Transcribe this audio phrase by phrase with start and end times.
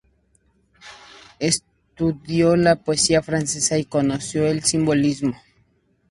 [1.37, 5.35] Estudió la poesía francesa y conoció el simbolismo.